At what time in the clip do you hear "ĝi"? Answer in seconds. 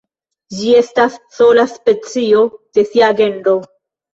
0.61-0.71